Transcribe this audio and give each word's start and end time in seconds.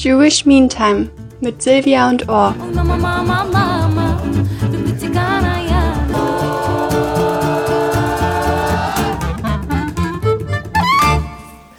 Jewish 0.00 0.46
Meantime 0.46 1.10
mit 1.40 1.60
Silvia 1.60 2.08
und 2.08 2.28
Orr. 2.28 2.54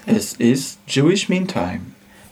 Es 0.06 0.34
ist 0.34 0.80
Jewish 0.86 1.30
Meantime. 1.30 1.80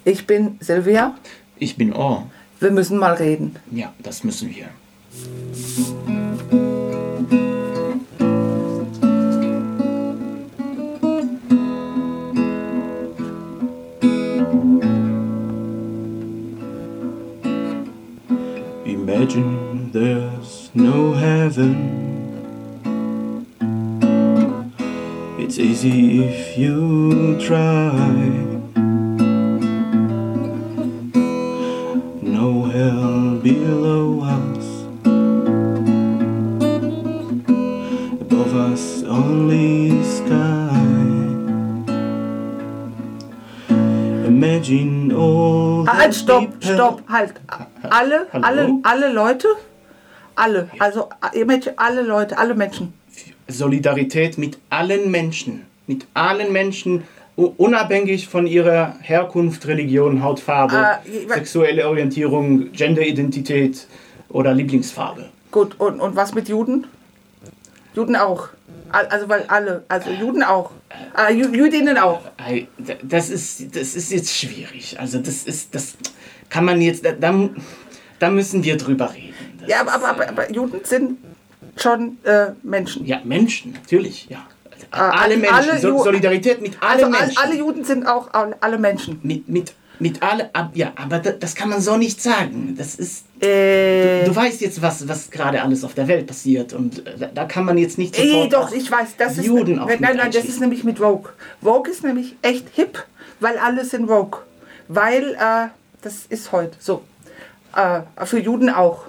Ich 0.04 0.28
bin 0.28 0.58
Silvia. 0.60 1.16
Ich 1.58 1.78
bin 1.78 1.94
Orr. 1.94 2.30
Wir 2.60 2.72
müssen 2.72 2.98
mal 2.98 3.14
reden. 3.14 3.56
Ja, 3.72 3.94
das 4.04 4.26
müssen 4.26 4.54
wir. 4.54 4.66
Heaven. 21.48 21.76
It's 25.40 25.58
easy 25.58 26.26
if 26.26 26.58
you 26.58 27.40
try. 27.40 28.04
No 32.36 32.50
hell 32.76 33.40
below 33.48 34.06
us. 34.38 34.66
Above 38.26 38.54
us 38.70 39.04
only 39.04 40.04
sky. 40.04 40.84
Imagine 44.34 45.14
all 45.14 45.88
ah, 45.88 45.94
the 45.94 46.00
Halt, 46.00 46.14
stopp, 46.14 46.48
stopp, 46.60 47.02
halt. 47.08 47.34
Alle, 47.90 48.28
alle, 48.34 48.80
alle 48.84 49.14
Leute, 49.14 49.48
alle, 50.38 50.70
also 50.80 51.10
alle 51.78 52.02
Leute, 52.04 52.38
alle 52.38 52.56
Menschen. 52.56 52.94
Solidarität 53.48 54.38
mit 54.38 54.58
allen 54.70 55.10
Menschen, 55.12 55.66
mit 55.88 56.06
allen 56.14 56.52
Menschen, 56.54 57.04
unabhängig 57.36 58.28
von 58.28 58.48
ihrer 58.48 58.96
Herkunft, 59.02 59.68
Religion, 59.68 60.24
Hautfarbe, 60.24 60.76
Äh, 61.06 61.28
sexuelle 61.34 61.88
Orientierung, 61.88 62.72
Genderidentität 62.72 63.88
oder 64.30 64.54
Lieblingsfarbe. 64.54 65.30
Gut, 65.52 65.80
und, 65.80 66.00
und 66.00 66.16
was 66.16 66.34
mit 66.34 66.50
Juden? 66.50 66.88
Juden 67.96 68.16
auch. 68.16 68.50
Al- 68.90 69.08
Also 69.08 69.30
weil 69.30 69.44
alle, 69.48 69.84
also 69.88 70.10
Juden 70.12 70.44
auch. 70.44 70.72
Äh, 71.16 71.34
Jü- 71.34 71.56
Jüdinnen 71.56 71.98
auch. 71.98 72.22
Das 73.04 73.30
ist, 73.30 73.76
das 73.76 73.96
ist 73.96 74.12
jetzt 74.12 74.34
schwierig. 74.34 75.00
Also 75.00 75.20
das 75.20 75.44
ist, 75.44 75.74
das 75.76 75.96
kann 76.50 76.66
man 76.66 76.82
jetzt, 76.82 77.06
da, 77.06 77.12
da 78.20 78.30
müssen 78.30 78.64
wir 78.64 78.78
drüber 78.78 79.14
reden. 79.14 79.34
Ja, 79.68 79.82
aber, 79.82 79.94
aber, 79.94 80.08
aber, 80.10 80.30
aber 80.30 80.52
Juden 80.52 80.80
sind 80.84 81.18
schon 81.76 82.18
äh, 82.24 82.48
Menschen. 82.64 83.06
ja, 83.06 83.20
Menschen, 83.24 83.74
natürlich, 83.74 84.28
ja. 84.30 84.46
alle- 84.92 85.14
alle 85.14 85.38
Menschen, 85.38 85.56
alle 85.56 85.80
so, 85.80 86.04
Solidarität 86.04 86.62
mit 86.62 86.82
allen 86.82 87.04
Also 87.06 87.10
Menschen. 87.10 87.38
alle 87.44 87.56
Juden 87.58 87.84
sind 87.84 88.06
auch 88.08 88.34
all- 88.34 88.56
alle 88.62 88.78
Menschen. 88.78 89.20
mit, 89.24 89.48
mit, 89.50 89.74
mit 90.00 90.22
alle, 90.24 90.50
ja, 90.74 90.92
aber 90.96 91.20
da, 91.20 91.32
das 91.32 91.56
kann 91.56 91.70
man 91.70 91.82
so 91.82 91.98
nicht 91.98 92.22
sagen. 92.22 92.76
Das 92.78 92.96
ist, 92.96 93.26
Äh, 93.42 94.24
Du 94.26 94.36
weißt 94.36 94.62
jetzt, 94.62 94.82
was, 94.82 95.08
was 95.08 95.30
gerade 95.30 95.62
alles 95.62 95.84
auf 95.84 95.94
der 95.94 96.08
Welt 96.08 96.26
passiert 96.26 96.74
und 96.74 97.06
äh, 97.06 97.18
da, 97.20 97.28
da 97.28 97.46
kann 97.46 97.66
man 97.66 97.78
jetzt 97.78 97.98
nicht 98.00 98.16
sofort 98.16 98.54
doch, 98.54 98.72
ich 98.72 98.90
weiß, 98.90 99.10
das 99.18 99.38
ist. 99.38 99.46
Juden 99.46 99.78
auch 99.80 99.88
nein, 99.88 99.98
nein, 100.00 100.18
nein, 100.18 100.32
das 100.32 100.46
ist 100.46 100.60
nämlich 100.60 100.84
mit 100.84 100.98
Vogue. 101.00 101.30
Vogue 101.62 101.92
ist 101.92 102.04
nämlich 102.04 102.36
echt 102.42 102.66
hip, 102.74 103.04
weil 103.40 103.58
alle 103.60 103.86
sind 103.86 104.08
Vogue. 104.08 104.40
Weil, 104.88 105.36
äh, 105.36 105.68
das 106.02 106.26
ist 106.30 106.52
heute 106.52 106.76
so. 106.80 107.04
Äh, 107.76 108.02
für 108.26 108.40
Juden 108.40 108.70
auch. 108.72 109.06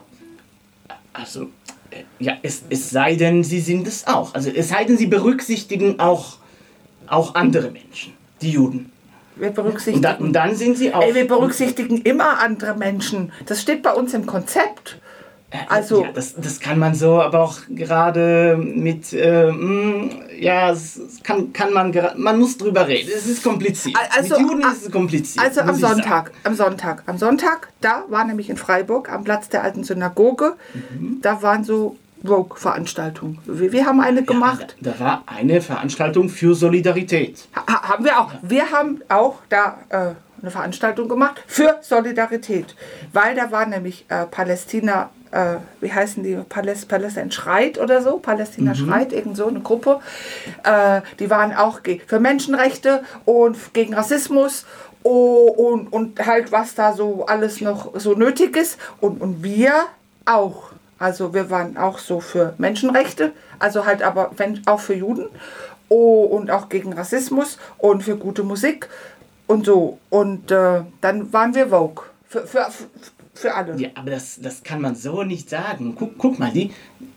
Also, 1.19 1.49
äh, 1.91 2.05
ja, 2.19 2.37
es, 2.43 2.63
es 2.71 2.91
sei 2.91 3.17
denn, 3.17 3.43
sie 3.43 3.61
sind 3.61 3.87
es 3.89 4.07
auch. 4.07 4.35
Also 4.35 4.51
es 4.51 4.69
sei 4.69 4.85
denn, 4.85 4.97
sie 4.97 5.07
berücksichtigen 5.07 5.99
auch, 5.99 6.37
auch 7.07 7.35
andere 7.35 7.71
Menschen, 7.71 8.15
die 8.41 8.53
Juden. 8.53 8.93
Wir 9.37 9.49
Und, 9.49 9.55
berücksichtigen. 9.55 10.03
da, 10.03 10.15
und 10.15 10.33
dann 10.33 10.55
sind 10.55 10.79
sie 10.79 10.95
auch... 10.95 11.03
Ey, 11.03 11.15
wir 11.15 11.27
berücksichtigen 11.27 12.03
immer 12.03 12.41
andere 12.41 12.77
Menschen. 12.77 13.33
Das 13.47 13.63
steht 13.63 13.83
bei 13.83 13.93
uns 13.93 14.15
im 14.15 14.27
Konzept. 14.27 14.99
Äh, 15.51 15.57
also- 15.69 16.05
Ja, 16.05 16.13
das, 16.13 16.35
das 16.35 16.61
kann 16.61 16.79
man 16.79 16.95
so, 16.95 17.21
aber 17.23 17.41
auch 17.41 17.57
gerade 17.71 18.57
mit... 18.59 19.13
Äh, 19.13 19.51
mh, 19.51 20.11
ja, 20.39 20.71
es 20.71 20.97
es 20.97 21.23
kann, 21.23 21.53
kann 21.53 21.73
man... 21.73 21.95
Man 22.17 22.39
muss 22.39 22.59
drüber 22.59 22.87
reden. 22.87 23.11
Es 23.17 23.27
ist 23.27 23.43
kompliziert. 23.43 23.97
Also, 24.17 24.39
mit 24.39 24.51
Juden 24.51 24.63
ist 24.73 24.87
es 24.87 24.93
kompliziert. 24.93 25.45
Also 25.45 25.63
am. 25.63 25.75
Sonntag, 25.75 26.33
am 26.45 26.55
Sonntag, 26.55 27.03
am 27.07 27.17
Sonntag, 27.19 27.69
da 27.81 28.05
war 28.09 28.25
nämlich 28.25 28.51
in 28.51 28.57
Freiburg 28.57 29.11
am 29.11 29.25
Platz 29.25 29.49
der 29.49 29.63
alten 29.63 29.85
Synagoge, 29.85 30.55
Mhm. 30.75 31.19
da 31.23 31.41
waren 31.43 31.65
so 31.65 31.97
Vogue-Veranstaltungen. 32.25 33.39
Wir, 33.47 33.73
wir 33.73 33.87
haben 33.87 34.01
eine 34.01 34.23
gemacht. 34.25 34.77
Da, 34.81 34.91
da 34.93 35.01
war 35.05 35.23
eine 35.27 35.61
Veranstaltung 35.61 36.29
für 36.29 36.55
Solidarität. 36.55 37.47
Ha, 37.55 37.83
haben 37.89 38.05
wir 38.05 38.19
auch. 38.21 38.33
Wir 38.43 38.71
haben 38.73 39.01
auch 39.09 39.37
da 39.49 39.79
äh, 39.89 39.97
eine 40.43 40.51
Veranstaltung 40.51 41.09
gemacht 41.09 41.43
für 41.47 41.77
Solidarität, 41.81 42.75
weil 43.13 43.35
da 43.35 43.51
war 43.51 43.67
nämlich 43.67 44.05
äh, 44.09 44.25
Palästina, 44.27 45.11
äh, 45.31 45.57
wie 45.81 45.93
heißen 45.93 46.23
die, 46.23 46.37
Paläst, 46.49 46.89
Palästina 46.89 47.31
schreit 47.31 47.79
oder 47.79 48.03
so, 48.03 48.19
Palästina 48.19 48.75
schreit, 48.75 49.13
irgend 49.13 49.37
so 49.37 49.47
eine 49.47 49.61
Gruppe, 49.61 50.01
äh, 50.65 51.01
die 51.19 51.31
waren 51.31 51.55
auch 51.55 51.81
für 52.07 52.21
Menschenrechte 52.21 53.03
und 53.25 53.75
gegen 53.75 53.95
Rassismus 53.95 54.65
oh, 55.03 55.47
und, 55.49 55.93
und 55.93 56.25
halt 56.27 56.53
was 56.53 56.75
da 56.75 56.93
so 56.93 57.27
alles 57.27 57.61
noch 57.61 57.99
so 57.99 58.15
nötig 58.15 58.57
ist 58.57 58.79
und, 59.01 59.21
und 59.21 59.43
wir 59.43 59.73
auch. 60.25 60.71
Also 60.99 61.33
wir 61.33 61.49
waren 61.49 61.77
auch 61.77 61.99
so 61.99 62.19
für 62.21 62.55
Menschenrechte, 62.59 63.33
also 63.59 63.87
halt 63.87 64.03
aber 64.03 64.33
wenn, 64.37 64.63
auch 64.67 64.81
für 64.81 64.95
Juden 64.95 65.27
oh, 65.89 66.25
und 66.25 66.51
auch 66.51 66.69
gegen 66.69 66.93
Rassismus 66.93 67.59
und 67.79 68.03
für 68.03 68.17
gute 68.17 68.43
Musik 68.43 68.89
und 69.47 69.67
so. 69.67 69.99
Und 70.11 70.51
äh, 70.51 70.83
dann 71.01 71.33
waren 71.33 71.55
wir 71.55 71.69
Vogue. 71.69 72.05
Für, 72.29 72.47
für, 72.47 72.67
für 72.71 72.87
alle. 73.45 73.77
Ja, 73.81 73.89
aber 73.95 74.11
das, 74.11 74.39
das 74.41 74.63
kann 74.63 74.81
man 74.81 74.95
so 74.95 75.23
nicht 75.23 75.49
sagen. 75.51 75.95
Guck, 75.99 76.19
guck 76.19 76.39
mal, 76.39 76.51
die, 76.53 76.71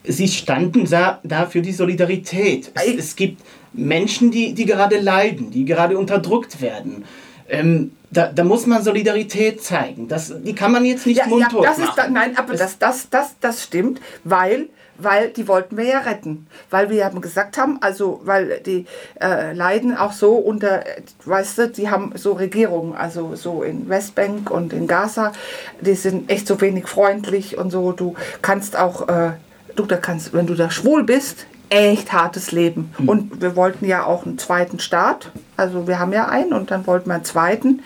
sie 0.03 0.27
standen 0.27 0.89
da, 0.89 1.19
da 1.23 1.45
für 1.45 1.61
die 1.61 1.71
Solidarität. 1.71 2.71
Es, 2.75 3.05
es 3.05 3.15
gibt 3.15 3.41
Menschen, 3.73 4.31
die, 4.31 4.53
die 4.53 4.65
gerade 4.65 4.99
leiden, 4.99 5.51
die 5.51 5.65
gerade 5.65 5.97
unterdrückt 5.97 6.61
werden. 6.61 7.05
Ähm, 7.49 7.91
da, 8.11 8.27
da 8.27 8.43
muss 8.43 8.65
man 8.65 8.83
Solidarität 8.83 9.63
zeigen. 9.63 10.07
Das, 10.07 10.33
die 10.43 10.53
kann 10.53 10.71
man 10.71 10.85
jetzt 10.85 11.05
nicht 11.07 11.17
Ja, 11.17 11.23
ja, 11.25 11.29
mundtot 11.29 11.65
das 11.65 11.77
ist 11.77 11.85
machen. 11.85 11.95
da, 11.97 12.07
nein, 12.09 12.37
aber 12.37 12.55
das, 12.55 12.77
das, 12.77 13.09
das, 13.09 13.35
das 13.39 13.63
stimmt, 13.63 14.01
weil, 14.23 14.69
weil 15.03 15.29
die 15.29 15.47
wollten 15.47 15.77
wir 15.77 15.85
ja 15.85 15.99
retten. 15.99 16.47
Weil 16.69 16.89
wir 16.89 17.05
haben 17.05 17.21
gesagt 17.21 17.57
haben, 17.57 17.77
also 17.81 18.21
weil 18.23 18.59
die 18.65 18.85
äh, 19.21 19.53
leiden 19.53 19.95
auch 19.97 20.11
so 20.11 20.35
unter, 20.35 20.83
weißt 21.25 21.57
du, 21.57 21.69
die 21.69 21.89
haben 21.89 22.13
so 22.15 22.33
Regierungen, 22.33 22.95
also 22.95 23.35
so 23.35 23.63
in 23.63 23.89
Westbank 23.89 24.49
und 24.49 24.73
in 24.73 24.87
Gaza, 24.87 25.31
die 25.79 25.95
sind 25.95 26.29
echt 26.29 26.47
so 26.47 26.59
wenig 26.61 26.87
freundlich 26.87 27.57
und 27.57 27.71
so. 27.71 27.91
Du 27.91 28.15
kannst 28.41 28.77
auch, 28.77 29.07
äh, 29.07 29.31
du 29.75 29.85
da 29.85 29.97
kannst, 29.97 30.33
wenn 30.33 30.47
du 30.47 30.55
da 30.55 30.69
schwul 30.69 31.03
bist, 31.03 31.45
echt 31.69 32.11
hartes 32.11 32.51
Leben. 32.51 32.93
Und 33.07 33.41
wir 33.41 33.55
wollten 33.55 33.85
ja 33.85 34.05
auch 34.05 34.25
einen 34.25 34.37
zweiten 34.37 34.79
Staat. 34.79 35.31
Also 35.55 35.87
wir 35.87 35.99
haben 35.99 36.11
ja 36.13 36.27
einen 36.27 36.53
und 36.53 36.69
dann 36.69 36.85
wollten 36.85 37.09
wir 37.09 37.15
einen 37.15 37.23
zweiten. 37.23 37.81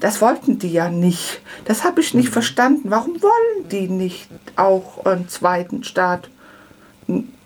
Das 0.00 0.20
wollten 0.20 0.58
die 0.58 0.72
ja 0.72 0.88
nicht. 0.88 1.40
Das 1.64 1.84
habe 1.84 2.00
ich 2.00 2.14
nicht 2.14 2.30
verstanden. 2.30 2.90
Warum 2.90 3.22
wollen 3.22 3.68
die 3.70 3.88
nicht 3.88 4.28
auch 4.56 5.04
einen 5.04 5.28
zweiten 5.28 5.84
Staat? 5.84 6.28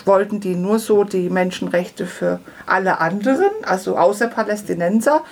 Wollten 0.06 0.40
die 0.40 0.54
nur 0.54 0.78
so 0.78 1.04
die 1.04 1.28
Menschenrechte 1.28 2.06
für 2.06 2.40
alle 2.66 3.00
anderen, 3.00 3.50
also 3.62 3.96
außer 3.98 4.28
Palästinenser? 4.28 5.22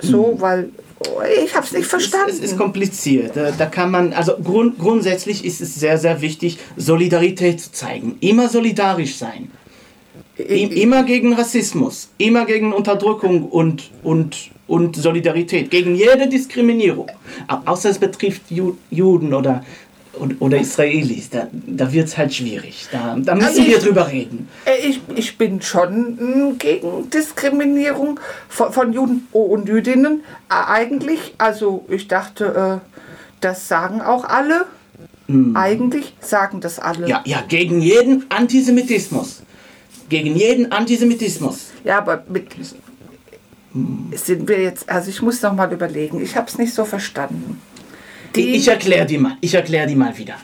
So, 0.00 0.36
weil 0.38 0.68
oh, 1.08 1.20
ich 1.44 1.54
habe 1.56 1.66
es 1.66 1.72
nicht 1.72 1.86
verstanden. 1.86 2.30
Es 2.30 2.38
ist 2.38 2.56
kompliziert. 2.56 3.32
Da, 3.36 3.66
kann 3.66 3.90
man, 3.90 4.12
also 4.12 4.36
grund, 4.36 4.78
grundsätzlich 4.78 5.44
ist 5.44 5.60
es 5.60 5.74
sehr, 5.74 5.98
sehr 5.98 6.20
wichtig, 6.20 6.58
Solidarität 6.76 7.60
zu 7.60 7.72
zeigen. 7.72 8.16
Immer 8.20 8.48
solidarisch 8.48 9.16
sein. 9.16 9.50
I- 10.38 10.80
Immer 10.82 11.02
gegen 11.02 11.34
Rassismus, 11.34 12.08
immer 12.18 12.46
gegen 12.46 12.72
Unterdrückung 12.72 13.44
und, 13.48 13.90
und, 14.02 14.50
und 14.66 14.96
Solidarität, 14.96 15.70
gegen 15.70 15.94
jede 15.94 16.28
Diskriminierung. 16.28 17.10
Au- 17.48 17.60
Außer 17.72 17.90
es 17.90 17.98
betrifft 17.98 18.42
Ju 18.50 18.76
Juden 18.90 19.34
oder, 19.34 19.64
und- 20.14 20.40
oder 20.40 20.58
Israelis. 20.58 21.30
Da, 21.30 21.48
da 21.52 21.92
wird 21.92 22.08
es 22.08 22.16
halt 22.18 22.32
schwierig. 22.34 22.86
Da, 22.92 23.16
da 23.18 23.34
müssen 23.34 23.48
Also 23.48 23.64
wir 23.66 23.76
ich- 23.78 23.82
drüber 23.84 24.08
reden. 24.08 24.48
Äh, 24.64 24.86
Ich, 24.88 25.00
ich 25.14 25.38
bin 25.38 25.60
schon 25.62 26.16
mm, 26.50 26.58
gegen 26.58 27.08
Diskriminierung 27.10 28.18
von, 28.48 28.72
von 28.72 28.92
Juden 28.92 29.26
und 29.32 29.68
Jüdinnen. 29.68 30.20
Äh, 30.50 30.54
Eigentlich, 30.72 31.34
also 31.38 31.84
ich 31.88 32.08
dachte, 32.08 32.80
äh, 32.82 32.88
das 33.40 33.68
sagen 33.68 34.00
auch 34.00 34.24
alle. 34.24 34.66
Eigentlich 35.54 36.14
sagen 36.20 36.60
das 36.60 36.78
alle. 36.78 37.08
Ja, 37.08 37.22
ja, 37.24 37.42
gegen 37.48 37.80
jeden 37.80 38.26
Antisemitismus. 38.28 39.42
Gegen 40.10 40.36
jeden 40.36 40.70
Antisemitismus. 40.72 41.70
Ja, 41.84 41.98
aber 41.98 42.22
mit, 42.28 42.48
sind 44.14 44.46
wir 44.48 44.60
jetzt, 44.60 44.88
also 44.90 45.08
ich 45.08 45.22
muss 45.22 45.40
noch 45.40 45.54
mal 45.54 45.72
überlegen, 45.72 46.20
ich 46.22 46.36
habe 46.36 46.48
es 46.48 46.58
nicht 46.58 46.74
so 46.74 46.84
verstanden. 46.84 47.58
Die, 48.34 48.54
ich 48.54 48.68
erkläre 48.68 49.06
die 49.06 49.18
mal, 49.18 49.36
ich 49.40 49.54
erkläre 49.54 49.86
die 49.86 49.94
mal 49.94 50.16
wieder. 50.16 50.36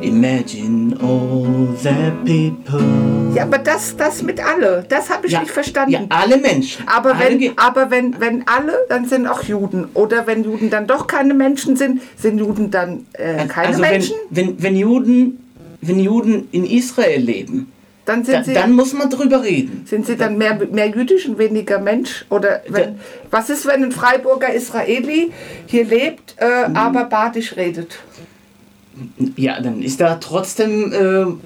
Imagine 0.00 0.96
all 1.00 1.76
the 1.76 2.12
people. 2.24 3.34
Ja, 3.34 3.42
aber 3.42 3.58
das, 3.58 3.96
das 3.96 4.22
mit 4.22 4.40
alle, 4.40 4.84
das 4.88 5.10
habe 5.10 5.26
ich 5.26 5.32
Ja, 5.32 5.40
nicht 5.40 5.50
verstanden. 5.50 5.92
Ja, 5.92 6.00
alle 6.08 6.38
Menschen. 6.38 6.86
Aber, 6.88 7.14
alle 7.14 7.40
wenn, 7.40 7.58
aber 7.58 7.90
wenn, 7.90 8.18
wenn 8.18 8.46
alle, 8.46 8.72
dann 8.88 9.06
sind 9.06 9.26
auch 9.26 9.42
Juden. 9.42 9.86
Oder 9.94 10.26
wenn 10.26 10.44
Juden 10.44 10.70
dann 10.70 10.86
doch 10.86 11.06
keine 11.06 11.34
Menschen 11.34 11.76
sind, 11.76 12.00
sind 12.16 12.38
Juden 12.38 12.70
dann 12.70 13.06
äh, 13.12 13.46
keine 13.46 13.68
also 13.68 13.80
Menschen? 13.80 14.14
Wenn, 14.30 14.46
wenn, 14.48 14.62
wenn, 14.62 14.76
Juden, 14.76 15.44
wenn 15.80 16.00
Juden 16.00 16.48
in 16.52 16.64
Israel 16.64 17.20
leben, 17.20 17.70
Dann 18.08 18.24
sind 18.24 18.34
da, 18.36 18.44
sie, 18.44 18.54
dann 18.54 18.72
muss 18.72 18.94
man 18.94 19.10
drüber 19.10 19.42
reden. 19.42 19.84
sind 19.86 20.06
sie 20.06 20.16
dann 20.16 20.38
mehr, 20.38 20.54
mehr 20.72 20.88
jüdisch 20.88 21.26
und 21.28 21.36
weniger 21.36 21.78
Mensch? 21.78 22.24
Oder 22.30 22.62
wenn, 22.68 22.98
was 23.30 23.50
ist, 23.50 23.66
wenn 23.66 23.84
ein 23.84 23.92
Freiburger 23.92 24.52
Israeli 24.54 25.30
hier 25.66 25.84
lebt, 25.84 26.34
äh, 26.38 26.70
aber 26.72 27.04
badisch 27.04 27.54
redet? 27.56 27.98
Ja, 29.36 29.60
dann 29.60 29.82
ist 29.82 30.00
da 30.00 30.14
trotzdem, 30.16 31.38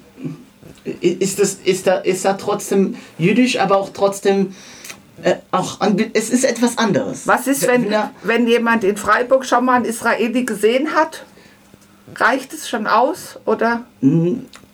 äh, 0.85 0.91
ist, 1.01 1.41
das, 1.41 1.55
ist, 1.65 1.87
da, 1.89 1.97
ist 1.97 2.25
da 2.25 2.35
trotzdem 2.35 2.95
jüdisch, 3.19 3.59
aber 3.59 3.77
auch 3.77 3.91
trotzdem, 3.93 4.55
äh, 5.25 5.35
auch, 5.51 5.81
es 6.13 6.31
ist 6.31 6.45
etwas 6.45 6.79
anderes. 6.79 7.27
Was 7.27 7.49
ist, 7.49 7.67
wenn, 7.67 7.91
er- 7.91 8.13
wenn 8.23 8.47
jemand 8.47 8.85
in 8.85 8.97
Freiburg 8.97 9.45
schon 9.45 9.65
mal 9.65 9.75
einen 9.75 9.85
Israeli 9.85 10.45
gesehen 10.45 10.95
hat? 10.95 11.25
Reicht 12.15 12.53
es 12.53 12.69
schon 12.69 12.87
aus? 12.87 13.39
Oder? 13.47 13.83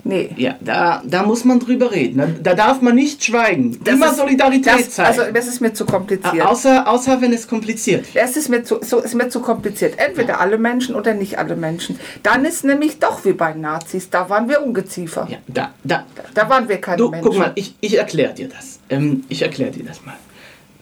Nee. 0.09 0.31
ja, 0.39 0.57
da, 0.63 1.03
da 1.05 1.23
muss 1.23 1.45
man 1.45 1.61
drüber 1.61 1.93
reden. 1.93 2.17
Da, 2.17 2.27
da 2.43 2.55
darf 2.55 2.81
man 2.81 2.95
nicht 2.95 3.23
schweigen. 3.23 3.79
Das 3.85 3.95
Immer 3.95 4.07
ist- 4.11 4.17
Solidarität 4.17 4.67
Das, 4.67 4.91
zeigen. 4.91 5.21
also, 5.21 5.33
das 5.33 5.47
ist 5.47 5.61
mir 5.61 5.75
zu 5.75 5.85
kompliziert. 5.85 6.41
außer, 6.47 6.89
außer 6.89 7.21
wenn 7.21 7.35
es 7.35 7.47
kompliziert. 7.47 8.07
Es 8.15 8.35
ist 8.37 8.49
mir 8.49 8.65
zu, 8.65 8.79
so 8.83 9.01
ist 9.01 9.15
mir 9.15 9.29
zu 9.29 9.41
kompliziert. 9.41 9.99
Entweder 9.99 10.41
alle 10.41 10.57
Menschen 10.57 10.95
oder 10.95 11.13
nicht 11.13 11.39
alle 11.39 11.57
Menschen. 11.57 12.01
Dann 12.23 12.47
ist 12.47 12.65
nämlich 12.65 12.99
doch 12.99 13.23
wie 13.27 13.35
bei 13.35 13.53
Nazis. 13.53 14.09
Da 14.09 14.31
waren 14.31 14.49
wir 14.49 14.63
Ungeziefer. 14.65 15.29
Ja, 15.31 15.37
da, 15.47 15.75
da, 15.85 16.07
Da 16.33 16.49
waren 16.49 16.71
wir 16.71 16.79
keine 16.81 16.97
Du, 16.97 17.11
Menschen. 17.11 17.29
guck 17.29 17.39
mal, 17.39 17.53
ich, 17.55 17.75
ich 17.81 17.99
erkläre 17.99 18.33
dir 18.33 18.49
das. 18.49 18.81
Ähm, 18.89 19.25
ich 19.29 19.43
erkläre 19.43 19.73
dir 19.73 19.85
das 19.85 20.03
mal. 20.07 20.17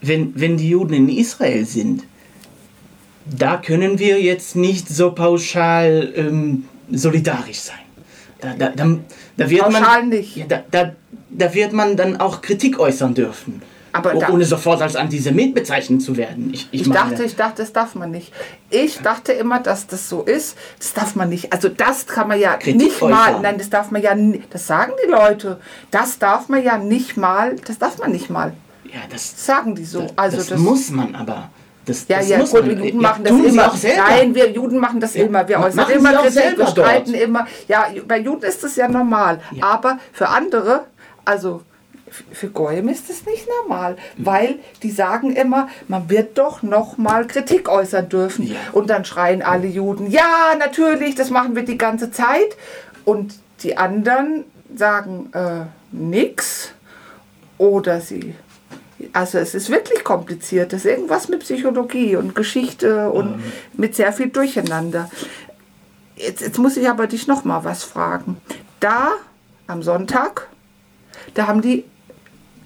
Wenn, 0.02 0.32
wenn 0.40 0.56
die 0.56 0.68
Juden 0.68 0.94
in 0.94 1.08
Israel 1.08 1.64
sind, 1.66 2.04
da 3.24 3.56
können 3.56 3.98
wir 3.98 4.22
jetzt 4.22 4.54
nicht 4.54 4.88
so 4.88 5.10
pauschal 5.10 6.12
ähm, 6.14 6.66
solidarisch 6.92 7.58
sein. 7.58 7.78
Da, 8.40 8.52
da, 8.58 8.68
da, 8.70 8.86
da 9.36 9.50
wird 9.50 9.70
man. 9.70 10.12
Ja, 10.12 10.44
da, 10.46 10.62
da, 10.70 10.92
da 11.30 11.54
wird 11.54 11.72
man 11.72 11.96
dann 11.96 12.18
auch 12.18 12.42
Kritik 12.42 12.78
äußern 12.78 13.14
dürfen. 13.14 13.62
Aber 13.92 14.14
Oh- 14.14 14.32
ohne 14.34 14.44
sofort 14.44 14.82
als 14.82 14.94
Antisemit 14.94 15.54
bezeichnet 15.54 16.02
zu 16.02 16.18
werden. 16.18 16.50
Ich, 16.52 16.68
ich, 16.70 16.82
Ich 16.82 16.90
dachte, 16.90 17.24
ich 17.24 17.34
dachte, 17.34 17.62
das 17.62 17.72
darf 17.72 17.94
man 17.94 18.10
nicht. 18.10 18.30
Ich 18.68 18.98
dachte 18.98 19.32
immer, 19.32 19.58
dass 19.60 19.86
das 19.86 20.06
so 20.10 20.20
ist. 20.22 20.54
Das 20.78 20.92
darf 20.92 21.14
man 21.16 21.30
nicht. 21.30 21.50
Also 21.50 21.70
das 21.70 22.06
kann 22.06 22.28
man 22.28 22.38
ja 22.38 22.56
Kritik 22.58 22.76
nicht 22.76 23.00
mal. 23.00 23.30
äußern. 23.30 23.42
Nein, 23.42 23.56
das 23.56 23.70
darf 23.70 23.90
man 23.90 24.02
ja. 24.02 24.14
Das 24.50 24.66
sagen 24.66 24.92
die 25.02 25.10
Leute. 25.10 25.60
Das 25.90 26.18
darf 26.18 26.50
man 26.50 26.62
ja 26.62 26.76
nicht 26.76 27.16
mal. 27.16 27.56
Das 27.66 27.78
darf 27.78 27.96
man 27.98 28.12
nicht 28.12 28.28
mal. 28.28 28.52
ja, 28.84 29.00
das, 29.10 29.32
Das 29.34 29.46
sagen 29.46 29.74
die 29.74 29.84
so. 29.86 30.06
Also 30.14 30.36
das, 30.36 30.48
das, 30.48 30.60
muss 30.60 30.90
man 30.90 31.14
aber. 31.14 31.48
Das, 31.86 32.06
Ja, 32.08 32.18
das 32.18 32.28
ja, 32.28 32.38
muss 32.38 32.50
gut, 32.50 32.66
man. 32.66 32.70
Juden 32.78 33.00
Ja, 33.00 33.08
machen 33.08 33.24
das 33.24 33.32
tun 33.32 33.42
Sie 33.42 33.48
immer. 33.48 33.68
auch 33.68 33.76
selber. 33.76 34.02
Nein, 34.08 34.34
wir 34.34 34.50
Juden 34.50 34.78
machen 34.78 35.00
das 35.00 35.14
Ja, 35.14 35.24
immer. 35.24 35.48
Wir 35.48 35.60
äußern 35.60 35.88
immer 35.90 36.10
Kritik, 36.12 36.24
wir 36.24 36.30
selber 36.32 36.56
dort. 36.64 36.70
streiten 36.70 37.14
immer. 37.14 37.46
Ja, 37.68 37.86
bei 38.06 38.18
Juden 38.18 38.42
ist 38.44 38.62
das 38.64 38.76
ja 38.76 38.88
normal. 38.88 39.40
Aber 39.60 39.98
für 40.12 40.28
andere, 40.28 40.84
also 41.24 41.62
für 42.32 42.48
Goyim 42.48 42.88
ist 42.88 43.08
das 43.10 43.24
nicht 43.26 43.46
normal, 43.62 43.96
weil 44.16 44.58
die 44.82 44.90
sagen 44.90 45.34
immer, 45.34 45.68
man 45.88 46.08
wird 46.10 46.38
doch 46.38 46.62
noch 46.62 46.98
mal 46.98 47.26
Kritik 47.26 47.68
äußern 47.68 48.08
dürfen. 48.08 48.46
Ja. 48.46 48.56
Und 48.72 48.90
dann 48.90 49.04
schreien 49.04 49.42
alle 49.42 49.66
Juden, 49.66 50.10
ja, 50.10 50.54
natürlich, 50.58 51.14
das 51.14 51.30
machen 51.30 51.54
wir 51.56 51.64
die 51.64 51.78
ganze 51.78 52.10
Zeit. 52.10 52.56
Und 53.04 53.34
die 53.62 53.76
anderen 53.76 54.44
sagen 54.74 55.30
äh, 55.32 55.66
nix 55.92 56.70
oder 57.58 58.00
sie. 58.00 58.34
Also 59.12 59.38
es 59.38 59.54
ist 59.54 59.70
wirklich 59.70 60.04
kompliziert. 60.04 60.72
Das 60.72 60.84
ist 60.84 60.90
irgendwas 60.90 61.28
mit 61.28 61.40
Psychologie 61.40 62.16
und 62.16 62.34
Geschichte 62.34 63.10
und 63.10 63.42
mit 63.74 63.94
sehr 63.94 64.12
viel 64.12 64.28
Durcheinander. 64.28 65.10
Jetzt, 66.16 66.40
jetzt 66.40 66.58
muss 66.58 66.76
ich 66.76 66.88
aber 66.88 67.06
dich 67.06 67.26
noch 67.26 67.44
mal 67.44 67.64
was 67.64 67.84
fragen. 67.84 68.38
Da 68.80 69.10
am 69.66 69.82
Sonntag, 69.82 70.48
da 71.34 71.46
haben 71.46 71.60
die 71.60 71.84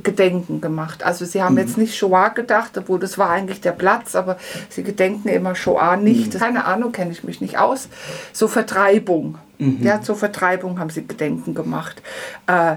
Gedenken 0.03 0.61
gemacht. 0.61 1.03
Also 1.03 1.25
sie 1.25 1.43
haben 1.43 1.59
jetzt 1.59 1.77
nicht 1.77 1.97
Shoah 1.97 2.31
gedacht, 2.31 2.79
obwohl 2.79 2.99
das 2.99 3.19
war 3.19 3.31
eigentlich 3.31 3.61
der 3.61 3.73
Platz, 3.73 4.15
aber 4.15 4.38
sie 4.69 4.83
gedenken 4.83 5.29
immer 5.29 5.55
Shoah 5.55 5.97
nicht. 5.97 6.38
Keine 6.38 6.65
Ahnung, 6.65 6.93
kenne 6.93 7.12
ich 7.12 7.25
mich 7.25 7.41
nicht 7.41 7.59
aus. 7.59 7.88
So 8.33 8.49
Vertreibung. 8.49 9.38
Ja, 9.59 10.00
zur 10.00 10.17
Vertreibung 10.17 10.79
haben 10.79 10.88
sie 10.88 11.06
Gedenken 11.06 11.55
gemacht. 11.55 12.00
Äh, 12.47 12.76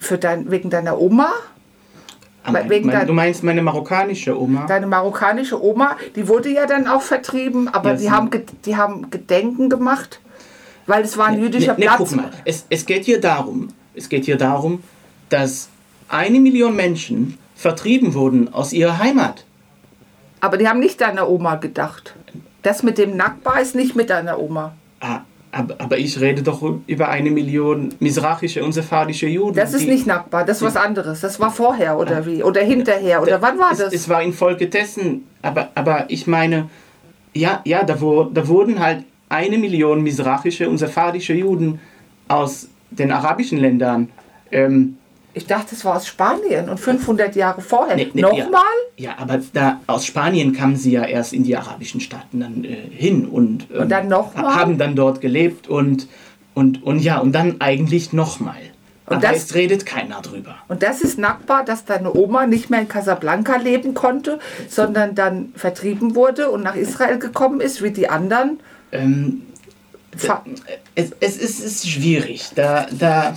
für 0.00 0.18
dein, 0.18 0.50
wegen 0.50 0.68
deiner 0.68 0.98
Oma, 0.98 1.32
wegen 2.68 2.86
mein, 2.86 3.06
du 3.06 3.12
meinst 3.12 3.42
meine 3.42 3.62
marokkanische 3.62 4.38
Oma? 4.40 4.66
deine 4.66 4.86
marokkanische 4.86 5.62
Oma, 5.62 5.96
die 6.16 6.26
wurde 6.28 6.48
ja 6.50 6.66
dann 6.66 6.86
auch 6.86 7.02
vertrieben, 7.02 7.68
aber 7.68 7.90
Ja, 7.90 7.96
die, 7.96 8.02
sie- 8.04 8.10
haben, 8.10 8.30
die 8.64 8.76
haben 8.76 9.10
Gedenken 9.10 9.68
gemacht, 9.68 10.20
weil 10.86 11.02
es 11.02 11.16
war 11.18 11.26
ein 11.26 11.40
jüdischer 11.40 11.74
Nee, 11.74 11.80
nee, 11.80 11.86
Platz. 11.86 11.98
guck 11.98 12.16
mal, 12.16 12.30
es, 12.44 12.64
es 12.70 12.86
geht 12.86 13.04
hier 13.04 13.20
darum, 13.20 13.68
es 13.94 14.08
geht 14.08 14.24
hier 14.24 14.36
darum, 14.38 14.82
dass 15.28 15.68
eine 16.08 16.40
Million 16.40 16.74
Menschen 16.74 17.38
vertrieben 17.54 18.14
wurden 18.14 18.52
aus 18.52 18.72
ihrer 18.72 18.98
Heimat. 18.98 19.44
Aber 20.40 20.56
die 20.56 20.66
haben 20.66 20.80
nicht 20.80 21.00
deiner 21.02 21.28
Oma 21.28 21.56
gedacht. 21.56 22.14
Das 22.62 22.82
mit 22.82 22.96
dem 22.98 23.16
Nackbar 23.16 23.60
ist 23.60 23.74
nicht 23.74 23.94
mit 23.94 24.08
deiner 24.10 24.38
Oma. 24.38 24.72
Ah, 25.00 25.20
aber, 25.60 25.74
aber 25.78 25.98
ich 25.98 26.18
rede 26.20 26.42
doch 26.42 26.62
über 26.86 27.08
eine 27.08 27.30
Million 27.30 27.94
misrachische 28.00 28.64
und 28.64 28.72
sephardische 28.72 29.26
Juden. 29.26 29.54
Das 29.54 29.74
ist 29.74 29.86
nicht 29.86 30.06
Nackbar, 30.06 30.44
das 30.44 30.58
ist 30.58 30.62
was 30.62 30.76
anderes. 30.76 31.20
Das 31.20 31.38
war 31.38 31.50
vorher 31.50 31.98
oder 31.98 32.24
wie? 32.24 32.42
Oder 32.42 32.62
hinterher 32.62 33.20
oder 33.22 33.42
wann 33.42 33.58
war 33.58 33.72
es, 33.72 33.78
das? 33.78 33.92
Es 33.92 34.08
war 34.08 34.22
infolgedessen, 34.22 35.26
aber, 35.42 35.68
aber 35.74 36.06
ich 36.08 36.26
meine, 36.26 36.70
ja, 37.34 37.60
ja 37.64 37.84
da, 37.84 38.00
wo, 38.00 38.24
da 38.24 38.48
wurden 38.48 38.80
halt 38.80 39.04
eine 39.28 39.58
Million 39.58 40.02
misrachische 40.02 40.68
und 40.68 40.78
sephardische 40.78 41.34
Juden 41.34 41.78
aus 42.28 42.68
den 42.90 43.12
arabischen 43.12 43.58
Ländern 43.58 44.08
ähm, 44.50 44.96
Ich 45.32 45.46
dachte, 45.46 45.74
es 45.74 45.84
war 45.84 45.96
aus 45.96 46.06
Spanien 46.08 46.68
und 46.68 46.78
500 46.80 47.36
Jahre 47.36 47.60
vorher. 47.60 47.94
Nee, 47.96 48.10
nee, 48.14 48.20
Nochmal? 48.22 48.62
Ja, 48.96 49.10
ja, 49.10 49.18
aber 49.18 49.38
da 49.52 49.80
aus 49.86 50.04
Spanien 50.04 50.52
kamen 50.52 50.76
sie 50.76 50.90
ja 50.92 51.04
erst 51.04 51.32
in 51.32 51.44
die 51.44 51.56
arabischen 51.56 52.00
Staaten 52.00 52.40
dann 52.40 52.64
äh, 52.64 52.76
hin 52.90 53.26
und, 53.26 53.66
ähm, 53.72 53.82
Und 53.82 53.88
dann 53.90 54.08
noch 54.08 54.34
mal? 54.34 54.54
haben 54.56 54.76
dann 54.78 54.96
dort 54.96 55.20
gelebt 55.20 55.68
und, 55.68 56.08
und, 56.54 56.82
und 56.82 56.98
ja, 57.00 57.18
und 57.18 57.32
dann 57.32 57.60
eigentlich 57.60 58.12
nochmal. 58.12 58.56
Und 59.06 59.16
Aber 59.16 59.28
das- 59.28 59.44
es 59.44 59.54
redet 59.54 59.86
keiner 59.86 60.20
drüber. 60.20 60.56
Und 60.68 60.82
das 60.82 61.00
ist 61.00 61.18
Nackbar, 61.18 61.64
dass 61.64 61.84
deine 61.84 62.12
Oma 62.14 62.46
nicht 62.46 62.70
mehr 62.70 62.80
in 62.80 62.88
Casablanca 62.88 63.56
leben 63.56 63.94
konnte, 63.94 64.38
sondern 64.68 65.14
dann 65.14 65.52
vertrieben 65.56 66.14
wurde 66.14 66.50
und 66.50 66.62
nach 66.62 66.74
Israel 66.76 67.18
gekommen 67.18 67.60
ist, 67.60 67.82
wie 67.82 67.90
die 67.92 68.08
anderen. 68.08 68.60
Ähm, 68.92 69.42
Fa- 70.16 70.44
es, 70.96 71.12
es, 71.20 71.36
ist, 71.36 71.60
es 71.60 71.60
ist 71.60 71.88
schwierig. 71.88 72.50
Da, 72.56 72.86
da, 72.90 73.36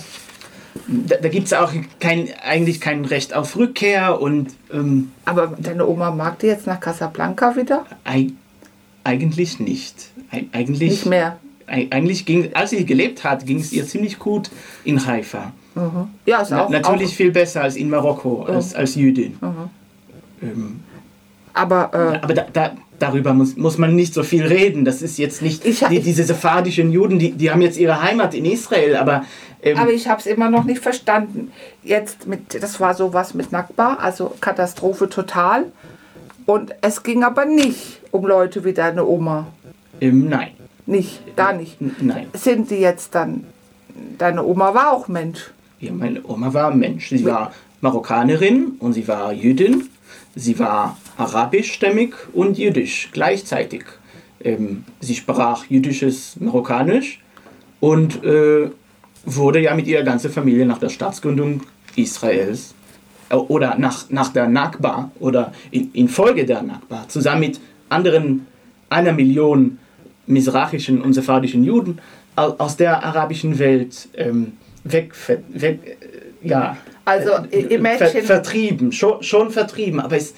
da, 0.86 1.16
da 1.16 1.28
gibt 1.28 1.46
es 1.46 1.52
auch 1.52 1.72
kein, 2.00 2.28
eigentlich 2.44 2.80
kein 2.80 3.04
Recht 3.04 3.34
auf 3.34 3.56
Rückkehr 3.56 4.20
und 4.20 4.48
ähm, 4.72 5.12
Aber 5.24 5.52
deine 5.58 5.86
Oma 5.86 6.10
mag 6.10 6.38
die 6.40 6.46
jetzt 6.46 6.66
nach 6.66 6.80
Casablanca 6.80 7.56
wieder? 7.56 7.84
ei, 8.04 8.28
eigentlich 9.04 9.60
nicht. 9.60 10.10
Ei, 10.30 10.46
eigentlich, 10.52 10.90
Nicht 10.90 11.06
mehr. 11.06 11.36
ei, 11.66 11.86
eigentlich 11.90 12.24
ging, 12.26 12.50
als 12.54 12.70
sie 12.70 12.84
gelebt 12.84 13.22
hat, 13.24 13.46
ging 13.46 13.60
es 13.60 13.72
ihr 13.72 13.86
ziemlich 13.86 14.18
gut 14.18 14.50
in 14.84 15.04
Haifa. 15.06 15.52
Ja, 16.26 16.40
ist 16.40 16.50
Na, 16.50 16.64
auch. 16.64 16.70
natürlich 16.70 17.10
Auch, 17.10 17.16
viel 17.16 17.30
besser 17.32 17.62
als 17.62 17.76
in 17.76 17.90
Marokko, 17.90 18.42
als, 18.44 18.74
als 18.74 18.94
Jüdin. 18.94 19.36
Ähm, 20.42 20.80
aber 21.52 21.90
äh, 21.92 22.18
aber 22.22 22.34
da, 22.34 22.46
da, 22.52 22.72
darüber 23.06 23.32
muss, 23.34 23.56
muss 23.56 23.78
man 23.78 23.94
nicht 23.94 24.14
so 24.14 24.22
viel 24.22 24.44
reden. 24.46 24.84
Das 24.84 25.02
ist 25.02 25.18
jetzt 25.18 25.42
nicht 25.42 25.64
Ich 25.64 25.80
die, 25.80 26.00
diese 26.00 26.24
sephardischen 26.24 26.90
Juden, 26.92 27.18
die, 27.18 27.32
die 27.32 27.50
haben 27.50 27.62
jetzt 27.62 27.78
ihre 27.78 28.00
Heimat 28.02 28.34
in 28.34 28.44
Israel, 28.44 28.96
aber, 28.96 29.24
ähm, 29.62 29.76
Aber 29.78 29.92
ich 29.92 30.08
habe 30.08 30.20
es 30.20 30.26
immer 30.26 30.50
noch 30.50 30.64
nicht 30.64 30.80
verstanden. 30.82 31.50
Jetzt 31.82 32.26
mit, 32.26 32.62
das 32.62 32.80
war 32.80 32.94
sowas 32.94 33.34
mit 33.34 33.52
Nackbar, 33.52 33.98
also 34.00 34.32
Katastrophe 34.40 35.08
total. 35.08 35.66
Und 36.46 36.74
es 36.82 37.02
ging 37.02 37.24
aber 37.24 37.44
nicht 37.46 38.00
um 38.10 38.26
Leute 38.26 38.64
wie 38.64 38.72
deine 38.72 39.04
Oma. 39.06 39.46
ähm, 40.00 40.28
nein, 40.28 40.50
Nicht, 40.86 41.36
gar 41.36 41.52
nicht. 41.54 41.80
N- 41.80 41.96
nein. 42.00 42.26
Sind 42.34 42.70
die 42.70 42.76
jetzt 42.76 43.14
dann, 43.14 43.44
deine 44.18 44.44
Oma 44.44 44.74
war 44.74 44.92
auch 44.92 45.08
Mensch. 45.08 45.50
Ja, 45.80 45.92
meine 45.92 46.20
Oma 46.26 46.52
war 46.52 46.74
Mensch. 46.74 47.08
Sie 47.08 47.24
war 47.24 47.52
Marokkanerin 47.80 48.76
und 48.78 48.92
sie 48.94 49.06
war 49.08 49.32
Jüdin. 49.32 49.88
Sie 50.36 50.58
war 50.58 50.96
arabischstämmig 51.16 52.14
und 52.32 52.58
jüdisch 52.58 53.10
gleichzeitig. 53.12 53.84
Ähm, 54.40 54.84
sie 55.00 55.14
sprach 55.14 55.64
jüdisches 55.66 56.36
Marokkanisch 56.40 57.20
und 57.80 58.24
äh, 58.24 58.68
wurde 59.24 59.60
ja 59.60 59.74
mit 59.74 59.86
ihrer 59.86 60.02
ganzen 60.02 60.30
Familie 60.30 60.66
nach 60.66 60.78
der 60.78 60.88
Staatsgründung 60.90 61.62
Israels 61.96 62.74
äh, 63.30 63.36
oder 63.36 63.78
nach, 63.78 64.10
nach 64.10 64.32
der 64.32 64.48
Nakba 64.48 65.10
oder 65.20 65.52
in, 65.70 65.90
infolge 65.92 66.44
der 66.44 66.62
Nakba, 66.62 67.06
zusammen 67.08 67.40
mit 67.40 67.60
anderen 67.88 68.46
einer 68.90 69.12
Million 69.12 69.78
misrachischen 70.26 71.00
und 71.00 71.12
sephardischen 71.12 71.64
Juden 71.64 71.98
au- 72.36 72.54
aus 72.58 72.76
der 72.76 73.04
arabischen 73.04 73.58
Welt 73.58 74.08
ähm, 74.16 74.52
weg, 74.84 75.14
weg 75.52 75.96
ja, 76.44 76.76
Also, 77.04 77.30
äh, 77.50 77.74
imagine- 77.74 78.08
ver, 78.10 78.22
vertrieben, 78.22 78.92
schon, 78.92 79.22
schon 79.22 79.50
vertrieben, 79.50 80.00
aber 80.00 80.16
es, 80.16 80.34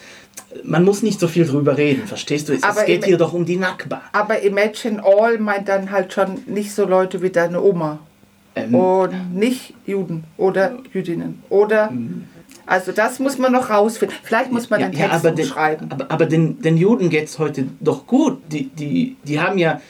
man 0.65 0.85
muss 0.85 1.03
nicht 1.03 1.21
so 1.21 1.29
viel 1.29 1.47
drüber 1.47 1.77
reden, 1.77 2.07
verstehst 2.07 2.49
du? 2.49 2.55
Es, 2.55 2.63
Aber 2.63 2.81
es 2.81 2.87
geht 2.87 3.05
hier 3.05 3.17
doch 3.19 3.33
um 3.33 3.45
die 3.45 3.57
Nakba. 3.57 4.03
Aber 4.13 4.41
Imagine 4.43 5.03
All 5.05 5.39
meint 5.39 5.69
dann 5.69 5.91
halt 5.91 6.13
schon 6.13 6.43
nicht 6.47 6.73
so 6.75 6.87
Leute 6.87 7.23
wie 7.23 7.31
deine 7.31 7.61
Oma. 7.63 7.99
Ähm, 8.55 8.75
Und 8.75 9.35
nicht 9.35 9.75
Juden 9.87 10.25
oder 10.39 10.79
Jüdinnen. 10.93 11.43
Oder. 11.51 11.93
Also 12.65 12.91
das 12.93 13.19
muss 13.21 13.39
man 13.39 13.53
noch 13.53 13.71
rausfinden. 13.71 14.17
Vielleicht 14.23 14.51
muss 14.51 14.71
man 14.71 14.81
den 14.81 14.93
Text 14.93 15.13
aber, 15.13 15.31
den, 15.31 15.45
umschreiben. 15.45 15.93
aber, 15.93 16.11
aber 16.11 16.27
den, 16.27 16.61
den 16.63 16.77
Juden 16.77 17.11
geht 17.11 17.27
es 17.27 17.39
heute 17.39 17.67
doch 17.81 18.07
gut. 18.07 18.39
Die, 18.51 18.65
die, 18.69 19.17
die 19.25 19.39
haben 19.41 19.59
ja, 19.59 19.81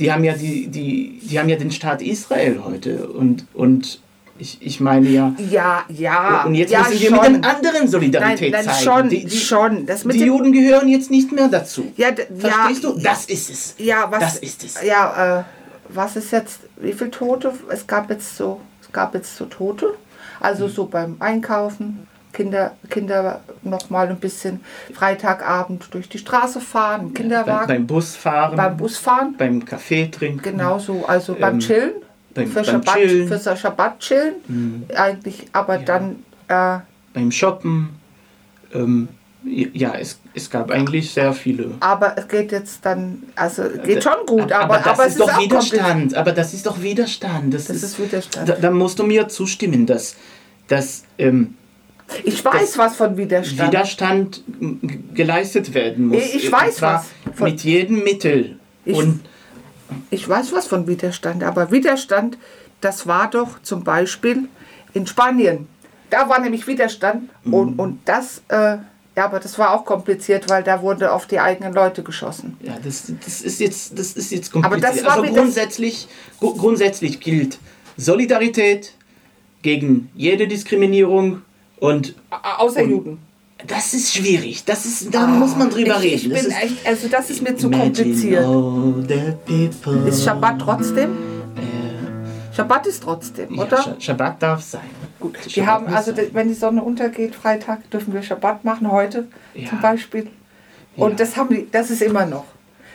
die 0.00 0.12
haben 0.12 0.24
ja, 0.24 0.34
die, 0.34 0.68
die, 0.68 1.20
die 1.22 1.38
haben 1.38 1.48
ja 1.48 1.56
den 1.56 1.70
Staat 1.72 2.00
Israel 2.00 2.60
heute. 2.64 3.08
Und, 3.08 3.46
und 3.54 4.00
ich, 4.42 4.58
ich 4.60 4.80
meine 4.80 5.08
ja. 5.08 5.32
Ja, 5.38 5.84
ja. 5.88 6.42
und 6.44 6.54
jetzt 6.56 6.72
ja, 6.72 6.80
müssen 6.80 7.00
wir 7.00 7.08
schon. 7.08 7.18
mit 7.18 7.26
den 7.26 7.44
anderen 7.44 7.88
Solidarität 7.88 8.52
Nein, 8.52 8.64
nein, 8.64 8.74
zeigen. 8.74 8.84
schon, 8.84 9.08
die, 9.08 9.24
die, 9.24 9.36
schon. 9.36 9.86
Das 9.86 10.04
mit 10.04 10.16
die 10.16 10.24
Juden 10.24 10.52
gehören 10.52 10.88
jetzt 10.88 11.10
nicht 11.10 11.30
mehr 11.30 11.48
dazu. 11.48 11.92
Ja, 11.96 12.08
Verstehst 12.08 12.82
ja, 12.82 12.90
du? 12.90 12.98
Das 13.00 13.24
ist 13.26 13.50
es. 13.50 13.74
Ja, 13.78 14.10
was, 14.10 14.20
Das 14.20 14.36
ist 14.38 14.64
es. 14.64 14.82
Ja, 14.82 15.40
äh, 15.40 15.44
was 15.88 16.16
ist 16.16 16.32
jetzt, 16.32 16.60
wie 16.76 16.92
viele 16.92 17.10
Tote? 17.10 17.52
Es 17.70 17.86
gab 17.86 18.10
jetzt 18.10 18.36
so, 18.36 18.60
es 18.82 18.90
gab 18.92 19.14
jetzt 19.14 19.36
so 19.36 19.44
Tote. 19.44 19.94
Also 20.40 20.66
so 20.66 20.86
beim 20.86 21.16
Einkaufen, 21.20 22.08
Kinder, 22.32 22.72
Kinder 22.90 23.42
noch 23.62 23.90
mal 23.90 24.08
ein 24.08 24.18
bisschen 24.18 24.60
Freitagabend 24.92 25.86
durch 25.92 26.08
die 26.08 26.18
Straße 26.18 26.60
fahren, 26.60 27.02
im 27.02 27.06
Beim, 27.08 27.14
Kinderwagen, 27.14 27.68
beim 27.68 27.86
Busfahren, 27.86 28.56
beim 28.56 28.76
Busfahren. 28.76 29.36
beim 29.36 29.64
Kaffee 29.64 30.08
trinken. 30.10 30.42
Genauso, 30.42 31.04
also 31.06 31.34
beim 31.34 31.54
Ähm, 31.54 31.60
Chillen, 31.60 31.92
beim- 32.34 32.48
für, 32.48 32.54
beim 32.56 32.64
Schabbat, 32.64 32.94
Chillen. 32.96 33.24
Mhm. 33.24 33.28
für 33.28 33.38
so 33.38 33.56
Schabbat 33.56 34.00
chillen. 34.00 34.34
Eigentlich, 34.94 35.46
aber 35.52 35.78
dann, 35.78 36.16
äh, 36.48 36.78
beim 37.14 37.30
Shoppen. 37.30 37.90
Ähm, 38.74 39.08
ja, 39.44 39.94
es, 39.98 40.20
es 40.34 40.48
gab 40.48 40.70
eigentlich 40.70 41.10
sehr 41.10 41.32
viele. 41.32 41.72
aber 41.80 42.16
es 42.16 42.28
geht 42.28 42.52
jetzt 42.52 42.86
dann, 42.86 43.24
also 43.34 43.64
geht 43.84 44.02
schon 44.04 44.24
gut, 44.24 44.52
aber, 44.52 44.76
aber, 44.76 44.78
das 44.78 44.86
aber 44.86 45.06
ist 45.06 45.18
doch. 45.20 45.40
Widerstand. 45.40 46.14
Aber 46.14 46.30
das 46.32 46.54
ist 46.54 46.64
doch 46.64 46.80
Widerstand. 46.80 47.52
Das, 47.52 47.64
Das 47.64 47.76
ist, 47.78 47.82
ist 47.82 47.98
Widerstand. 47.98 48.48
Da, 48.48 48.54
da 48.54 48.70
musst 48.70 48.98
du 49.00 49.02
mir 49.04 49.26
zustimmen, 49.26 49.84
dass, 49.84 50.14
dass 50.68 51.02
ähm, 51.18 51.54
Ich 52.22 52.44
weiß 52.44 52.78
was 52.78 52.94
von 52.96 53.16
Widerstand. 53.16 53.68
Widerstand 53.72 54.44
geleistet 55.12 55.74
werden 55.74 56.06
muss. 56.06 56.22
Ich 56.34 56.50
weiß 56.50 56.80
was 56.80 57.06
Mit 57.40 57.62
jedem 57.64 58.04
Mittel. 58.04 58.58
Ich- 58.84 58.96
Und 58.96 59.20
Ich 60.10 60.28
weiß 60.28 60.52
was 60.52 60.66
von 60.66 60.86
Widerstand, 60.86 61.42
aber 61.42 61.70
Widerstand, 61.70 62.38
das 62.80 63.06
war 63.06 63.30
doch 63.30 63.60
zum 63.62 63.84
Beispiel 63.84 64.48
in 64.94 65.06
Spanien. 65.06 65.66
Da 66.10 66.28
war 66.28 66.40
nämlich 66.40 66.66
Widerstand 66.66 67.30
Mhm. 67.44 67.54
und, 67.54 67.78
und 67.78 67.98
das, 68.04 68.42
äh, 68.48 68.76
ja, 69.16 69.24
aber 69.26 69.40
das 69.40 69.58
war 69.58 69.72
auch 69.74 69.84
kompliziert, 69.84 70.48
weil 70.48 70.62
da 70.62 70.80
wurde 70.82 71.12
auf 71.12 71.26
die 71.26 71.38
eigenen 71.40 71.72
Leute 71.74 72.02
geschossen. 72.02 72.56
ja, 72.60 72.76
das, 72.82 73.12
das 73.24 73.40
ist 73.42 73.60
jetzt, 73.60 73.98
das 73.98 74.12
ist 74.14 74.30
jetzt 74.30 74.50
Aber 74.54 74.62
kompliziert. 74.70 74.96
das 74.98 75.04
war 75.04 75.22
also 75.22 75.34
grundsätzlich, 75.34 76.08
gru- 76.40 76.54
grundsätzlich 76.54 77.20
gilt 77.20 77.58
Solidarität 77.96 78.92
gegen 79.62 80.10
jede 80.14 80.46
Diskriminierung 80.48 81.42
und 81.78 82.14
Außer 82.58 82.82
Juden. 82.82 83.18
Das 83.66 83.94
ist 83.94 84.14
schwierig. 84.14 84.64
Das 84.64 84.84
ist, 84.84 85.14
da 85.14 85.26
muss 85.26 85.56
man 85.56 85.70
drüber 85.70 85.96
Ah, 85.96 86.00
ich, 86.02 86.24
reden. 86.24 86.32
ich 86.36 86.42
Das 86.42 86.42
bin 86.44 86.52
echt, 86.52 86.86
also 86.86 87.08
das 87.08 87.30
ist 87.30 87.42
mir 87.42 87.56
zu 87.56 87.70
kompliziert. 87.70 88.46
Ist 90.06 90.24
Schabbat 90.24 90.60
trotzdem? 90.60 91.10
Äh, 91.56 92.54
Schabbat 92.56 92.86
ist 92.86 93.02
trotzdem, 93.02 93.54
ja, 93.54 93.62
oder? 93.62 93.78
Sch- 93.78 94.00
Schabbat 94.00 94.42
darf 94.42 94.62
sein. 94.62 94.80
Gut. 95.20 95.36
Schabbat 95.36 95.56
Wir 95.56 95.66
haben 95.66 95.86
also, 95.86 96.14
sein. 96.14 96.26
wenn 96.32 96.48
die 96.48 96.54
Sonne 96.54 96.82
untergeht, 96.82 97.34
Freitag, 97.34 97.88
dürfen 97.90 98.12
wir 98.12 98.22
Schabbat 98.22 98.64
machen, 98.64 98.90
heute 98.90 99.26
Ja. 99.54 99.68
zum 99.68 99.80
Beispiel. 99.80 100.28
Und 100.96 101.10
Ja. 101.12 101.16
das, 101.16 101.36
haben 101.36 101.54
die, 101.54 101.68
das 101.70 101.90
ist 101.90 102.02
immer 102.02 102.26
noch. 102.26 102.44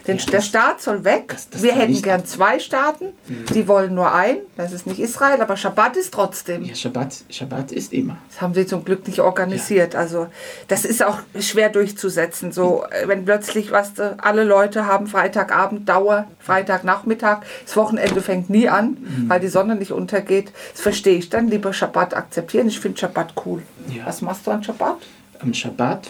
Denn 0.08 0.18
Ja, 0.18 0.26
der 0.32 0.42
Staat 0.42 0.82
soll 0.82 1.04
weg. 1.04 1.28
das- 1.30 1.50
das 1.50 1.62
wir 1.64 1.74
hätten 1.76 1.94
Mhm. 1.94 2.02
gern 2.02 2.26
zwei 2.26 2.60
Staaten. 2.60 3.08
Die 3.54 3.68
wollen 3.68 3.94
nur 3.94 4.14
einen. 4.14 4.40
Das 4.56 4.72
ist 4.72 4.88
nicht 4.88 5.00
Israel, 5.00 5.42
aber 5.42 5.58
Schabbat 5.58 5.98
ist 5.98 6.14
trotzdem. 6.14 6.64
Ja, 6.64 6.74
Schabbat, 6.76 7.16
Schabbat 7.30 7.72
ist 7.74 7.92
immer. 7.94 8.18
Das 8.30 8.42
haben 8.42 8.54
sie 8.54 8.66
zum 8.66 8.86
Glück 8.86 9.06
nicht 9.08 9.20
organisiert. 9.20 9.96
Also 9.96 10.28
das 10.70 10.86
ist 10.86 11.04
auch 11.04 11.20
schwer 11.40 11.70
durchzusetzen. 11.70 12.52
So, 12.54 12.86
äh, 12.90 13.08
wenn 13.08 13.26
plötzlich, 13.26 13.72
was 13.72 13.92
alle 14.18 14.44
Leute 14.46 14.86
haben 14.86 15.08
Freitagabend 15.08 15.90
Dauer, 15.90 16.28
Freitagnachmittag, 16.40 17.40
das 17.66 17.76
Wochenende 17.76 18.22
fängt 18.22 18.50
nie 18.50 18.70
an, 18.70 18.98
Mhm. 19.00 19.30
weil 19.30 19.40
die 19.42 19.48
Sonne 19.50 19.76
nicht 19.76 19.92
untergeht. 19.92 20.52
Das 20.72 20.82
verstehe 20.82 21.18
ich 21.18 21.30
dann. 21.30 21.50
Lieber 21.50 21.74
Schabbat 21.74 22.14
akzeptieren. 22.16 22.68
Ich 22.68 22.80
finde 22.80 22.98
Schabbat 22.98 23.34
cool. 23.46 23.62
Ja. 23.90 24.06
Was 24.06 24.22
machst 24.22 24.48
du 24.48 24.52
an 24.52 24.64
Schabbat? 24.64 24.98
Am 25.40 25.54
Schabbat 25.54 26.08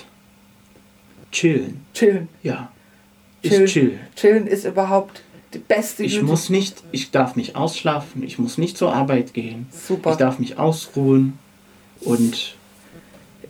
chillen. 1.32 1.86
Chillen. 1.94 2.30
Ja. 2.44 2.70
Chillen. 3.50 3.64
Ist 3.66 3.72
chill. 3.74 4.00
Chillen 4.16 4.48
ist 4.48 4.66
überhaupt 4.66 5.22
die 5.54 5.60
beste 5.60 6.04
Ich 6.04 6.16
Güte. 6.16 6.26
muss 6.26 6.50
nicht, 6.50 6.84
ich 6.92 7.12
darf 7.12 7.36
nicht 7.36 7.56
ausschlafen, 7.56 8.24
ich 8.24 8.38
muss 8.40 8.58
nicht 8.58 8.78
zur 8.78 8.94
Arbeit 8.94 9.34
gehen. 9.34 9.68
Super. 9.72 10.12
Ich 10.12 10.18
darf 10.18 10.40
mich 10.40 10.58
ausruhen 10.60 11.38
und 12.02 12.56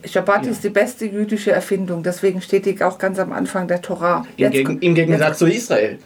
Schabbat 0.05 0.45
Ja. 0.45 0.51
ist 0.51 0.63
die 0.63 0.69
beste 0.69 1.05
jüdische 1.05 1.51
Erfindung. 1.51 2.03
Deswegen 2.03 2.39
steht 2.41 2.65
die 2.65 2.81
auch 2.83 2.97
ganz 2.99 3.17
am 3.19 3.31
Anfang 3.33 3.67
der 3.67 3.81
Torah. 3.81 4.25
im, 4.37 4.51
Gegen, 4.51 4.79
im 4.79 4.93
Gegensatz 4.95 5.39
zu 5.39 5.47
Israel. 5.47 5.97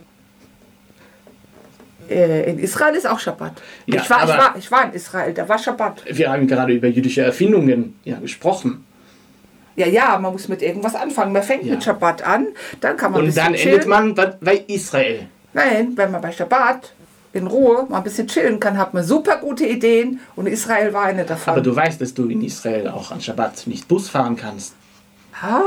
äh, 2.10 2.50
in 2.52 2.60
Israel 2.60 2.96
ist 2.96 3.08
auch 3.08 3.20
Schabbat. 3.20 3.54
Ja, 3.86 4.02
ich, 4.02 4.10
war, 4.10 4.24
ich, 4.24 4.30
war, 4.30 4.56
ich 4.58 4.72
war 4.72 4.86
in 4.86 4.94
Israel, 4.94 5.34
da 5.34 5.48
war 5.48 5.58
Schabbat. 5.60 6.04
Wir 6.10 6.32
haben 6.32 6.48
gerade 6.48 6.74
über 6.74 6.88
jüdische 6.88 7.22
Erfindungen 7.22 7.96
ja, 8.04 8.18
gesprochen. 8.20 8.86
Ja, 9.76 9.88
ja, 9.88 10.18
man 10.20 10.34
muss 10.34 10.48
mit 10.48 10.62
irgendwas 10.62 10.96
anfangen. 10.96 11.32
Man 11.34 11.44
fängt 11.44 11.64
Ja. 11.64 11.74
mit 11.76 11.84
Schabbat 11.84 12.22
an, 12.24 12.48
dann 12.82 12.98
kann 12.98 13.12
man 13.12 13.24
Und 13.26 13.38
dann 13.38 13.54
chillen. 13.54 13.74
endet 13.76 13.88
man 13.88 14.16
bei- 14.16 14.64
Israel. 14.68 15.28
Nein, 15.54 15.94
wenn 15.96 16.12
man 16.12 16.22
bei 16.22 16.32
Schabbat 16.32 16.94
in 17.34 17.48
Ruhe 17.48 17.86
mal 17.90 17.98
ein 17.98 18.04
bisschen 18.04 18.28
chillen 18.28 18.60
kann, 18.60 18.78
hat 18.78 18.94
man 18.94 19.04
super 19.04 19.38
gute 19.38 19.66
Ideen 19.66 20.20
und 20.36 20.48
Israel 20.48 20.92
war 20.94 21.04
eine 21.04 21.24
davon. 21.24 21.54
Aber 21.54 21.62
du 21.62 21.74
weißt, 21.76 22.02
dass 22.02 22.14
du 22.14 22.26
in 22.28 22.42
Israel 22.42 22.90
auch 22.90 23.12
an 23.12 23.22
Schabbat 23.22 23.68
nicht 23.68 23.88
Bus 23.88 24.10
fahren 24.10 24.36
kannst. 24.36 24.74
ah, 25.42 25.62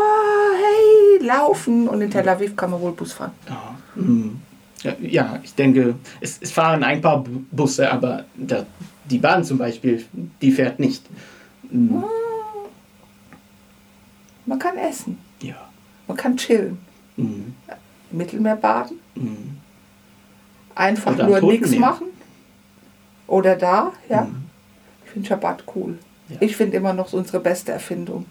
hey, 0.54 1.26
laufen. 1.26 1.88
Und 1.88 2.00
in 2.02 2.10
Tel 2.10 2.28
Aviv 2.28 2.54
kann 2.54 2.70
man 2.70 2.80
wohl 2.80 2.92
Bus 2.92 3.12
fahren. 3.14 3.32
Ja, 3.48 3.74
hm. 3.96 4.40
ja, 4.82 4.92
ja 5.00 5.38
ich 5.42 5.54
denke, 5.54 5.94
es, 6.20 6.38
es 6.40 6.52
fahren 6.52 6.84
ein 6.84 7.00
paar 7.00 7.24
Bu- 7.24 7.42
Busse, 7.50 7.90
aber 7.90 8.24
der, 8.34 8.66
die 9.06 9.18
Bahn 9.18 9.42
zum 9.42 9.56
Beispiel, 9.58 10.04
die 10.42 10.52
fährt 10.52 10.78
nicht. 10.78 11.02
Man 14.46 14.58
kann 14.58 14.76
essen, 14.76 15.18
Ja. 15.40 15.56
man 16.06 16.16
kann 16.16 16.36
chillen. 16.36 16.78
Mhm. 17.16 17.54
Mittelmeer 18.10 18.56
baden, 18.56 19.00
Mhm. 19.14 19.58
einfach 20.74 21.16
nur 21.16 21.40
nichts 21.40 21.74
machen. 21.76 22.06
Oder 23.26 23.56
da, 23.56 23.92
ja. 24.08 24.22
Mhm. 24.22 24.44
Ich 25.04 25.10
finde 25.12 25.28
Schabbat 25.28 25.64
cool. 25.74 25.98
Ja. 26.28 26.36
Ich 26.40 26.56
finde 26.56 26.76
immer 26.76 26.92
noch 26.92 27.12
unsere 27.12 27.40
beste 27.40 27.72
Erfindung. 27.72 28.26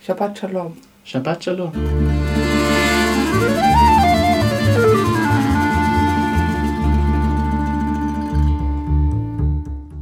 Shabbat 0.00 0.38
Shalom. 0.38 0.76
Shabbat 1.04 1.44
Shalom. 1.44 1.72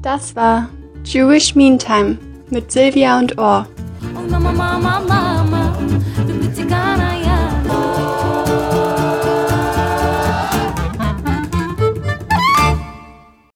Das 0.03 0.35
war 0.35 0.69
Jewish 1.05 1.55
Meantime 1.55 2.19
mit 2.51 2.71
Silvia 2.73 3.19
und 3.19 3.39
Or. 3.39 3.67
Mama, 4.43 4.77
mama, 4.77 5.12